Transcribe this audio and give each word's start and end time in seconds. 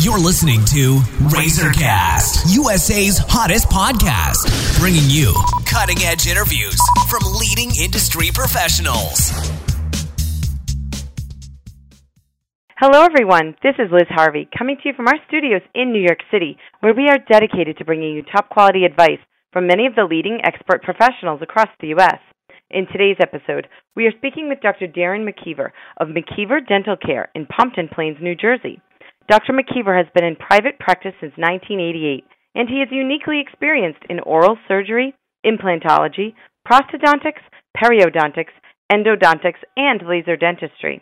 You're 0.00 0.16
listening 0.16 0.64
to 0.72 0.96
Razorcast, 1.28 2.56
USA's 2.56 3.20
hottest 3.20 3.68
podcast, 3.68 4.48
bringing 4.80 5.04
you 5.12 5.36
cutting 5.68 6.00
edge 6.00 6.24
interviews 6.24 6.80
from 7.12 7.20
leading 7.36 7.68
industry 7.76 8.32
professionals. 8.32 9.28
Hello, 12.80 13.04
everyone. 13.04 13.60
This 13.62 13.76
is 13.76 13.92
Liz 13.92 14.08
Harvey 14.08 14.48
coming 14.56 14.80
to 14.80 14.88
you 14.88 14.94
from 14.96 15.06
our 15.06 15.20
studios 15.28 15.60
in 15.74 15.92
New 15.92 16.00
York 16.00 16.24
City, 16.32 16.56
where 16.80 16.94
we 16.94 17.12
are 17.12 17.20
dedicated 17.28 17.76
to 17.76 17.84
bringing 17.84 18.16
you 18.16 18.22
top 18.22 18.48
quality 18.48 18.86
advice 18.86 19.20
from 19.52 19.66
many 19.66 19.84
of 19.84 19.96
the 19.96 20.08
leading 20.08 20.40
expert 20.42 20.82
professionals 20.82 21.42
across 21.42 21.68
the 21.78 21.92
U.S. 22.00 22.24
In 22.70 22.86
today's 22.86 23.20
episode, 23.20 23.68
we 23.94 24.06
are 24.06 24.16
speaking 24.16 24.48
with 24.48 24.64
Dr. 24.64 24.88
Darren 24.88 25.28
McKeever 25.28 25.76
of 25.98 26.08
McKeever 26.08 26.66
Dental 26.66 26.96
Care 26.96 27.28
in 27.34 27.44
Pompton 27.44 27.90
Plains, 27.92 28.16
New 28.22 28.34
Jersey. 28.34 28.80
Dr. 29.30 29.52
McKeever 29.52 29.96
has 29.96 30.10
been 30.12 30.24
in 30.24 30.34
private 30.34 30.76
practice 30.80 31.14
since 31.20 31.38
1988, 31.38 32.24
and 32.56 32.68
he 32.68 32.82
is 32.82 32.88
uniquely 32.90 33.38
experienced 33.38 34.02
in 34.10 34.18
oral 34.26 34.58
surgery, 34.66 35.14
implantology, 35.46 36.34
prosthodontics, 36.66 37.38
periodontics, 37.78 38.50
endodontics, 38.90 39.62
and 39.76 40.02
laser 40.02 40.34
dentistry. 40.36 41.00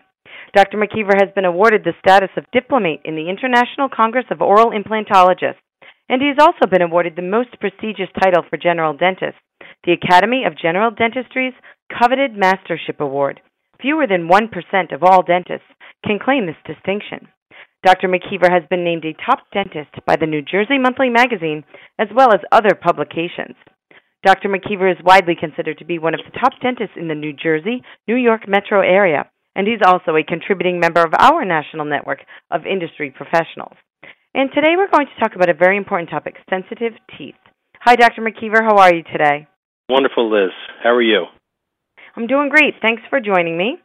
Dr. 0.55 0.77
McKeever 0.77 1.17
has 1.17 1.33
been 1.35 1.47
awarded 1.47 1.85
the 1.85 1.97
status 2.05 2.29
of 2.37 2.45
diplomate 2.53 3.01
in 3.07 3.17
the 3.17 3.31
International 3.31 3.89
Congress 3.89 4.27
of 4.31 4.43
Oral 4.43 4.73
Implantologists, 4.77 5.65
and 6.11 6.21
he 6.21 6.29
has 6.29 6.37
also 6.39 6.69
been 6.71 6.83
awarded 6.83 7.17
the 7.17 7.23
most 7.23 7.59
prestigious 7.61 8.13
title 8.23 8.43
for 8.51 8.59
general 8.59 8.93
dentists, 8.93 9.41
the 9.85 9.97
Academy 9.97 10.45
of 10.47 10.53
General 10.61 10.91
Dentistry's 10.91 11.55
coveted 11.99 12.33
Mastership 12.37 13.01
Award. 13.01 13.41
Fewer 13.81 14.07
than 14.07 14.29
1% 14.29 14.95
of 14.95 15.03
all 15.03 15.23
dentists 15.23 15.69
can 16.05 16.19
claim 16.23 16.45
this 16.45 16.61
distinction. 16.67 17.29
Dr. 17.85 18.09
McKeever 18.09 18.51
has 18.51 18.65
been 18.69 18.83
named 18.83 19.05
a 19.05 19.15
top 19.25 19.39
dentist 19.53 19.95
by 20.05 20.17
the 20.17 20.27
New 20.27 20.43
Jersey 20.43 20.79
Monthly 20.79 21.11
Magazine 21.11 21.65
as 21.99 22.09
well 22.15 22.33
as 22.33 22.41
other 22.51 22.75
publications. 22.75 23.55
Dr. 24.25 24.49
McKeever 24.49 24.91
is 24.91 25.05
widely 25.05 25.37
considered 25.39 25.79
to 25.79 25.85
be 25.85 25.99
one 25.99 26.15
of 26.15 26.21
the 26.25 26.39
top 26.41 26.53
dentists 26.61 26.97
in 26.97 27.07
the 27.07 27.15
New 27.15 27.33
Jersey, 27.33 27.83
New 28.09 28.17
York 28.17 28.49
metro 28.49 28.81
area, 28.81 29.31
and 29.55 29.69
he's 29.69 29.83
also 29.87 30.17
a 30.17 30.25
contributing 30.25 30.81
member 30.81 31.01
of 31.03 31.15
our 31.17 31.45
national 31.45 31.85
network 31.85 32.19
of 32.51 32.67
industry 32.67 33.15
professionals. 33.15 33.77
And 34.35 34.51
today 34.53 34.75
we're 34.77 34.91
going 34.91 35.07
to 35.07 35.21
talk 35.21 35.37
about 35.37 35.49
a 35.49 35.55
very 35.55 35.77
important 35.77 36.11
topic 36.11 36.35
sensitive 36.51 36.95
teeth. 37.17 37.39
Hi, 37.81 37.95
Dr. 37.95 38.23
McKeever. 38.23 38.61
How 38.61 38.77
are 38.79 38.95
you 38.95 39.05
today? 39.05 39.47
Wonderful, 39.89 40.29
Liz. 40.31 40.51
How 40.83 40.91
are 40.91 41.03
you? 41.03 41.27
I'm 42.17 42.27
doing 42.27 42.49
great. 42.49 42.75
Thanks 42.83 43.03
for 43.09 43.21
joining 43.21 43.57
me. 43.57 43.77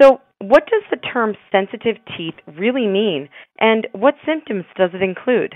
So, 0.00 0.20
what 0.40 0.64
does 0.66 0.82
the 0.90 0.96
term 0.96 1.34
sensitive 1.50 1.96
teeth 2.16 2.34
really 2.46 2.86
mean, 2.86 3.28
and 3.58 3.86
what 3.92 4.14
symptoms 4.24 4.64
does 4.76 4.90
it 4.94 5.02
include? 5.02 5.54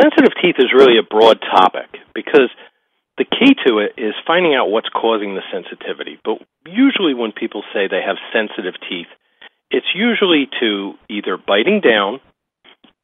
Sensitive 0.00 0.32
teeth 0.42 0.56
is 0.58 0.72
really 0.74 0.98
a 0.98 1.08
broad 1.08 1.38
topic 1.40 1.88
because 2.14 2.50
the 3.18 3.24
key 3.24 3.54
to 3.66 3.78
it 3.78 3.92
is 3.96 4.14
finding 4.26 4.54
out 4.54 4.70
what's 4.70 4.88
causing 4.88 5.34
the 5.34 5.42
sensitivity. 5.52 6.18
But 6.24 6.38
usually, 6.66 7.14
when 7.14 7.32
people 7.32 7.62
say 7.72 7.88
they 7.88 8.00
have 8.04 8.16
sensitive 8.32 8.74
teeth, 8.88 9.08
it's 9.70 9.92
usually 9.94 10.48
to 10.60 10.94
either 11.08 11.36
biting 11.36 11.80
down 11.80 12.20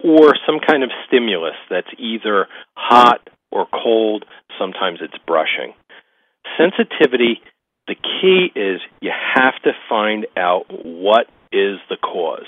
or 0.02 0.34
some 0.46 0.60
kind 0.66 0.82
of 0.82 0.90
stimulus 1.06 1.56
that's 1.70 1.90
either 1.98 2.46
hot 2.74 3.28
or 3.50 3.66
cold. 3.72 4.24
Sometimes 4.58 5.00
it's 5.02 5.16
brushing. 5.26 5.74
Sensitivity, 6.56 7.40
the 7.86 7.94
key 7.94 8.48
is 8.54 8.80
you 9.00 9.12
have 9.34 9.54
to 9.64 9.72
find 9.88 10.26
out 10.36 10.64
what 10.68 11.26
is 11.52 11.78
the 11.88 11.96
cause. 12.02 12.46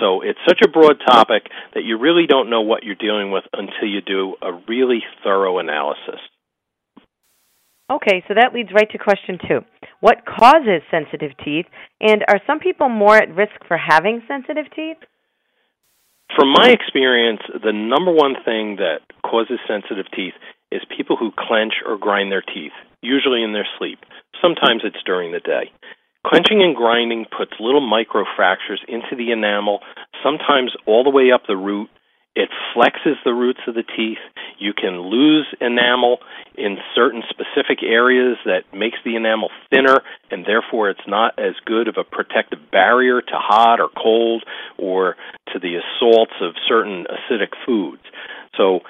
So 0.00 0.22
it's 0.22 0.38
such 0.48 0.60
a 0.64 0.70
broad 0.70 0.96
topic 1.06 1.44
that 1.74 1.84
you 1.84 1.98
really 1.98 2.26
don't 2.26 2.50
know 2.50 2.62
what 2.62 2.82
you're 2.82 2.94
dealing 2.94 3.30
with 3.30 3.44
until 3.52 3.88
you 3.88 4.00
do 4.00 4.34
a 4.42 4.52
really 4.68 5.02
thorough 5.22 5.58
analysis. 5.58 6.20
Okay, 7.90 8.24
so 8.26 8.34
that 8.34 8.54
leads 8.54 8.70
right 8.72 8.90
to 8.90 8.98
question 8.98 9.38
two. 9.46 9.60
What 10.00 10.24
causes 10.24 10.80
sensitive 10.90 11.32
teeth, 11.44 11.66
and 12.00 12.24
are 12.26 12.40
some 12.46 12.58
people 12.58 12.88
more 12.88 13.16
at 13.16 13.34
risk 13.34 13.52
for 13.68 13.76
having 13.76 14.22
sensitive 14.26 14.64
teeth? 14.74 14.96
From 16.34 16.52
my 16.52 16.68
experience, 16.70 17.42
the 17.62 17.72
number 17.72 18.10
one 18.10 18.36
thing 18.44 18.76
that 18.76 19.00
causes 19.22 19.58
sensitive 19.68 20.06
teeth 20.16 20.32
is 20.72 20.82
people 20.96 21.16
who 21.16 21.30
clench 21.36 21.74
or 21.86 21.98
grind 21.98 22.32
their 22.32 22.42
teeth, 22.42 22.72
usually 23.02 23.42
in 23.42 23.52
their 23.52 23.66
sleep. 23.78 23.98
Sometimes 24.40 24.82
it's 24.84 25.02
during 25.04 25.32
the 25.32 25.40
day. 25.40 25.70
Clenching 26.26 26.62
and 26.62 26.76
grinding 26.76 27.26
puts 27.36 27.52
little 27.58 27.80
micro 27.80 28.24
fractures 28.36 28.80
into 28.88 29.16
the 29.16 29.32
enamel, 29.32 29.80
sometimes 30.22 30.72
all 30.86 31.02
the 31.02 31.10
way 31.10 31.32
up 31.32 31.42
the 31.46 31.56
root. 31.56 31.90
It 32.34 32.48
flexes 32.74 33.16
the 33.24 33.34
roots 33.34 33.60
of 33.66 33.74
the 33.74 33.82
teeth. 33.82 34.22
You 34.58 34.72
can 34.72 35.00
lose 35.00 35.46
enamel 35.60 36.18
in 36.56 36.78
certain 36.94 37.22
specific 37.28 37.82
areas 37.82 38.38
that 38.46 38.62
makes 38.72 38.98
the 39.04 39.16
enamel 39.16 39.50
thinner 39.68 40.00
and 40.30 40.46
therefore 40.46 40.88
it's 40.88 41.06
not 41.06 41.38
as 41.38 41.54
good 41.66 41.88
of 41.88 41.96
a 41.98 42.04
protective 42.04 42.70
barrier 42.70 43.20
to 43.20 43.34
hot 43.34 43.80
or 43.80 43.90
cold 43.90 44.44
or 44.78 45.16
to 45.52 45.58
the 45.58 45.76
assaults 45.76 46.32
of 46.40 46.54
certain 46.66 47.04
acidic 47.04 47.52
foods. 47.66 48.02
So 48.56 48.80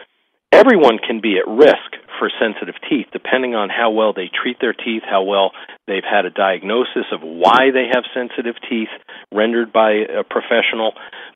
everyone 0.53 0.99
can 0.99 1.21
be 1.21 1.39
at 1.39 1.49
risk 1.49 1.97
for 2.19 2.31
sensitive 2.39 2.77
teeth 2.89 3.07
depending 3.13 3.55
on 3.55 3.69
how 3.69 3.91
well 3.91 4.13
they 4.13 4.31
treat 4.31 4.61
their 4.61 4.75
teeth, 4.75 5.03
how 5.09 5.23
well 5.23 5.51
they've 5.89 6.07
had 6.07 6.25
a 6.25 6.31
diagnosis 6.31 7.09
of 7.11 7.21
why 7.23 7.73
they 7.73 7.89
have 7.93 8.05
sensitive 8.15 8.55
teeth 8.69 8.93
rendered 9.33 9.73
by 9.73 10.05
a 10.07 10.23
professional. 10.23 10.93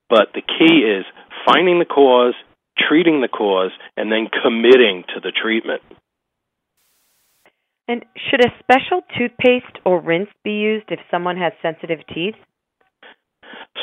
But 0.08 0.28
the 0.34 0.42
key 0.42 0.84
is 0.84 1.04
finding 1.44 1.80
the 1.80 1.90
cause, 1.90 2.34
treating 2.78 3.20
the 3.20 3.28
cause, 3.28 3.72
and 3.96 4.12
then 4.12 4.28
committing 4.30 5.02
to 5.14 5.20
the 5.20 5.32
treatment. 5.32 5.82
And 7.88 8.04
should 8.30 8.44
a 8.44 8.54
special 8.60 9.02
toothpaste 9.16 9.78
or 9.84 10.00
rinse 10.00 10.30
be 10.44 10.58
used 10.58 10.86
if 10.90 11.00
someone 11.10 11.36
has 11.36 11.52
sensitive 11.62 12.00
teeth? 12.12 12.34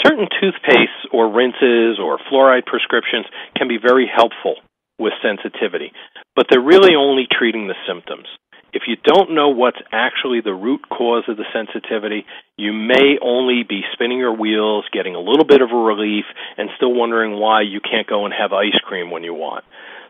Certain 0.03 0.27
toothpastes 0.27 1.07
or 1.11 1.31
rinses 1.31 1.99
or 1.99 2.19
fluoride 2.29 2.65
prescriptions 2.65 3.25
can 3.55 3.67
be 3.67 3.77
very 3.81 4.09
helpful 4.13 4.55
with 4.99 5.13
sensitivity, 5.21 5.91
but 6.35 6.47
they're 6.49 6.61
really 6.61 6.95
only 6.95 7.27
treating 7.29 7.67
the 7.67 7.75
symptoms. 7.87 8.27
If 8.73 8.83
you 8.87 8.95
don't 9.03 9.35
know 9.35 9.49
what's 9.49 9.77
actually 9.91 10.41
the 10.41 10.53
root 10.53 10.81
cause 10.89 11.23
of 11.27 11.37
the 11.37 11.45
sensitivity, 11.53 12.25
you 12.57 12.73
may 12.73 13.19
only 13.21 13.61
be 13.61 13.81
spinning 13.93 14.17
your 14.17 14.35
wheels, 14.35 14.85
getting 14.91 15.13
a 15.13 15.19
little 15.19 15.45
bit 15.45 15.61
of 15.61 15.69
a 15.71 15.75
relief, 15.75 16.25
and 16.57 16.69
still 16.75 16.93
wondering 16.93 17.39
why 17.39 17.61
you 17.61 17.79
can't 17.79 18.07
go 18.07 18.25
and 18.25 18.33
have 18.33 18.51
ice 18.51 18.79
cream 18.83 19.11
when 19.11 19.23
you 19.23 19.33
want. 19.33 19.63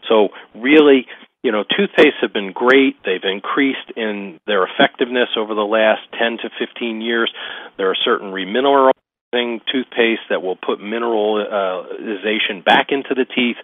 So, 0.08 0.30
really, 0.56 1.08
you 1.44 1.52
know, 1.52 1.66
toothpastes 1.66 2.22
have 2.22 2.32
been 2.32 2.54
great. 2.54 2.96
They've 3.04 3.24
increased 3.24 3.92
in 3.98 4.40
their 4.48 4.64
effectiveness 4.66 5.30
over 5.38 5.54
the 5.56 5.62
last 5.62 6.02
10 6.18 6.38
to 6.44 6.50
15 6.58 7.02
years. 7.02 7.32
There 7.78 7.90
are 7.90 7.98
certain 8.06 8.32
remineralizing 8.32 9.60
toothpaste 9.70 10.24
that 10.30 10.42
will 10.42 10.56
put 10.56 10.80
mineralization 10.80 12.64
back 12.64 12.88
into 12.92 13.14
the 13.14 13.26
teeth. 13.26 13.58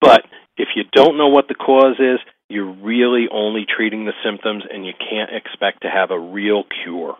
But 0.00 0.22
if 0.60 0.68
you 0.76 0.84
don't 0.92 1.16
know 1.16 1.28
what 1.28 1.48
the 1.48 1.54
cause 1.54 1.96
is, 1.98 2.18
you're 2.48 2.72
really 2.82 3.26
only 3.32 3.64
treating 3.64 4.04
the 4.04 4.12
symptoms 4.24 4.64
and 4.70 4.84
you 4.84 4.92
can't 4.98 5.30
expect 5.32 5.82
to 5.82 5.88
have 5.88 6.10
a 6.10 6.18
real 6.18 6.64
cure. 6.84 7.16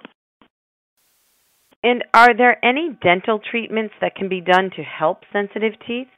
And 1.83 2.05
are 2.13 2.37
there 2.37 2.63
any 2.63 2.91
dental 3.03 3.39
treatments 3.39 3.95
that 4.03 4.15
can 4.15 4.29
be 4.29 4.43
done 4.43 4.71
to 4.77 4.83
help 4.83 5.23
sensitive 5.33 5.73
teeth? 5.87 6.09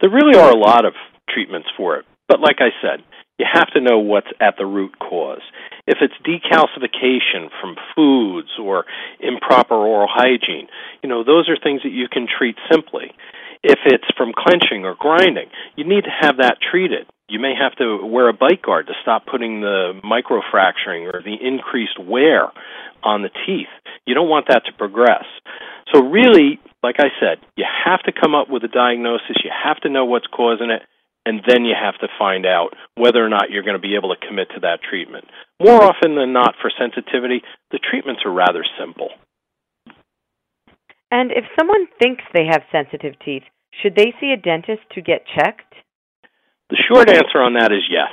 There 0.00 0.10
really 0.10 0.36
are 0.36 0.50
a 0.50 0.58
lot 0.58 0.84
of 0.84 0.94
treatments 1.30 1.68
for 1.76 1.96
it. 1.96 2.04
But 2.28 2.40
like 2.40 2.56
I 2.58 2.70
said, 2.82 3.04
you 3.38 3.46
have 3.52 3.70
to 3.74 3.80
know 3.80 3.98
what's 3.98 4.30
at 4.40 4.54
the 4.58 4.66
root 4.66 4.98
cause. 4.98 5.42
If 5.86 5.98
it's 6.00 6.14
decalcification 6.26 7.50
from 7.60 7.76
foods 7.94 8.50
or 8.60 8.84
improper 9.20 9.74
oral 9.74 10.08
hygiene, 10.10 10.68
you 11.02 11.08
know, 11.08 11.22
those 11.22 11.48
are 11.48 11.56
things 11.62 11.82
that 11.82 11.92
you 11.92 12.08
can 12.10 12.26
treat 12.26 12.56
simply. 12.70 13.12
If 13.64 13.80
it's 13.86 14.04
from 14.14 14.36
clenching 14.36 14.84
or 14.84 14.94
grinding, 14.94 15.48
you 15.74 15.88
need 15.88 16.04
to 16.04 16.12
have 16.12 16.36
that 16.36 16.58
treated. 16.60 17.06
You 17.30 17.40
may 17.40 17.54
have 17.56 17.74
to 17.76 18.04
wear 18.04 18.28
a 18.28 18.34
bite 18.34 18.60
guard 18.60 18.86
to 18.88 18.92
stop 19.00 19.24
putting 19.24 19.62
the 19.62 19.98
microfracturing 20.04 21.08
or 21.08 21.22
the 21.24 21.34
increased 21.40 21.98
wear 21.98 22.52
on 23.02 23.22
the 23.22 23.30
teeth. 23.46 23.72
You 24.04 24.14
don't 24.14 24.28
want 24.28 24.48
that 24.48 24.66
to 24.66 24.72
progress. 24.76 25.24
So, 25.94 26.04
really, 26.04 26.60
like 26.82 26.96
I 26.98 27.08
said, 27.18 27.38
you 27.56 27.64
have 27.86 28.02
to 28.02 28.12
come 28.12 28.34
up 28.34 28.50
with 28.50 28.64
a 28.64 28.68
diagnosis, 28.68 29.40
you 29.42 29.50
have 29.50 29.80
to 29.80 29.88
know 29.88 30.04
what's 30.04 30.26
causing 30.26 30.68
it, 30.68 30.82
and 31.24 31.40
then 31.48 31.64
you 31.64 31.74
have 31.74 31.96
to 32.00 32.08
find 32.18 32.44
out 32.44 32.74
whether 32.96 33.24
or 33.24 33.30
not 33.30 33.50
you're 33.50 33.62
going 33.62 33.80
to 33.80 33.88
be 33.88 33.96
able 33.96 34.14
to 34.14 34.26
commit 34.26 34.48
to 34.54 34.60
that 34.60 34.80
treatment. 34.82 35.24
More 35.58 35.82
often 35.82 36.16
than 36.16 36.34
not, 36.34 36.54
for 36.60 36.70
sensitivity, 36.70 37.40
the 37.70 37.78
treatments 37.78 38.22
are 38.26 38.32
rather 38.32 38.64
simple. 38.78 39.08
And 41.24 41.32
if 41.32 41.48
someone 41.58 41.88
thinks 41.98 42.22
they 42.34 42.44
have 42.52 42.68
sensitive 42.70 43.14
teeth, 43.24 43.44
should 43.80 43.96
they 43.96 44.12
see 44.20 44.36
a 44.36 44.36
dentist 44.36 44.84
to 44.92 45.00
get 45.00 45.24
checked? 45.24 45.72
The 46.68 46.76
short 46.76 47.08
answer 47.08 47.40
on 47.40 47.54
that 47.54 47.72
is 47.72 47.88
yes. 47.88 48.12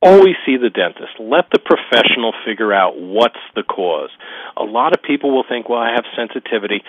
Always 0.00 0.38
see 0.46 0.54
the 0.56 0.70
dentist. 0.70 1.18
Let 1.18 1.50
the 1.50 1.58
professional 1.58 2.30
figure 2.46 2.72
out 2.72 2.94
what's 2.94 3.42
the 3.56 3.64
cause. 3.64 4.10
A 4.56 4.62
lot 4.62 4.94
of 4.94 5.02
people 5.02 5.34
will 5.34 5.42
think, 5.48 5.68
well, 5.68 5.80
I 5.80 5.98
have 5.98 6.06
sensitivity. 6.14 6.84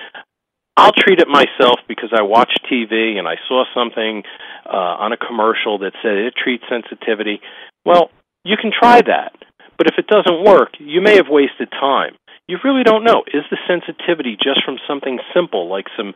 I'll 0.78 0.94
treat 0.94 1.18
it 1.18 1.28
myself 1.28 1.82
because 1.88 2.14
I 2.14 2.22
watched 2.22 2.62
TV 2.72 3.18
and 3.18 3.28
I 3.28 3.42
saw 3.48 3.64
something 3.74 4.22
uh, 4.70 5.02
on 5.02 5.14
a 5.14 5.18
commercial 5.18 5.80
that 5.80 5.94
said 6.04 6.14
it 6.14 6.36
treats 6.38 6.66
sensitivity. 6.70 7.42
Well, 7.86 8.12
you 8.44 8.54
can 8.62 8.70
try 8.70 9.02
that. 9.02 9.34
But 9.80 9.88
if 9.88 9.98
it 9.98 10.06
doesn't 10.06 10.46
work, 10.46 10.78
you 10.78 11.02
may 11.02 11.16
have 11.16 11.26
wasted 11.28 11.72
time. 11.72 12.14
You 12.48 12.58
really 12.64 12.84
don't 12.84 13.04
know. 13.04 13.24
Is 13.28 13.44
the 13.50 13.58
sensitivity 13.68 14.38
just 14.38 14.64
from 14.64 14.78
something 14.88 15.20
simple 15.34 15.68
like 15.70 15.86
some 15.98 16.14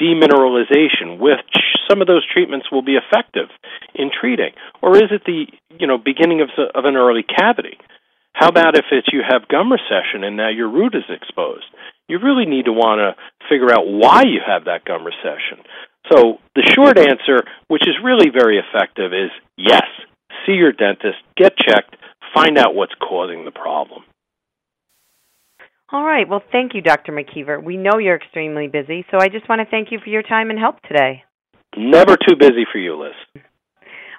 demineralization, 0.00 1.18
which 1.18 1.40
some 1.90 2.00
of 2.00 2.06
those 2.06 2.26
treatments 2.26 2.70
will 2.70 2.82
be 2.82 2.96
effective 2.96 3.48
in 3.94 4.10
treating? 4.10 4.52
Or 4.80 4.96
is 4.96 5.10
it 5.10 5.22
the 5.26 5.46
you 5.78 5.86
know 5.86 5.98
beginning 5.98 6.40
of, 6.40 6.50
of 6.74 6.84
an 6.84 6.96
early 6.96 7.24
cavity? 7.24 7.78
How 8.32 8.48
about 8.48 8.76
if 8.76 8.86
it's 8.90 9.08
you 9.12 9.20
have 9.28 9.48
gum 9.48 9.70
recession 9.70 10.24
and 10.24 10.36
now 10.36 10.48
your 10.48 10.68
root 10.68 10.94
is 10.94 11.04
exposed? 11.08 11.66
You 12.08 12.18
really 12.18 12.46
need 12.46 12.64
to 12.64 12.72
want 12.72 12.98
to 12.98 13.14
figure 13.48 13.72
out 13.72 13.86
why 13.86 14.22
you 14.22 14.40
have 14.44 14.64
that 14.64 14.84
gum 14.84 15.04
recession. 15.04 15.64
So 16.10 16.38
the 16.54 16.66
short 16.74 16.98
answer, 16.98 17.44
which 17.68 17.86
is 17.86 17.94
really 18.02 18.30
very 18.30 18.58
effective, 18.58 19.12
is 19.12 19.30
yes. 19.56 19.86
See 20.46 20.52
your 20.52 20.72
dentist, 20.72 21.18
get 21.36 21.56
checked, 21.56 21.94
find 22.34 22.58
out 22.58 22.74
what's 22.74 22.94
causing 22.94 23.44
the 23.44 23.52
problem. 23.52 24.02
All 25.92 26.04
right. 26.04 26.26
Well, 26.26 26.42
thank 26.50 26.74
you, 26.74 26.80
Dr. 26.80 27.12
McKeever. 27.12 27.62
We 27.62 27.76
know 27.76 27.98
you're 27.98 28.16
extremely 28.16 28.66
busy, 28.66 29.04
so 29.10 29.18
I 29.20 29.28
just 29.28 29.46
want 29.48 29.60
to 29.60 29.66
thank 29.70 29.92
you 29.92 29.98
for 30.02 30.08
your 30.08 30.22
time 30.22 30.48
and 30.48 30.58
help 30.58 30.80
today. 30.82 31.22
Never 31.76 32.16
too 32.16 32.34
busy 32.38 32.64
for 32.70 32.78
you, 32.78 32.98
Liz. 32.98 33.12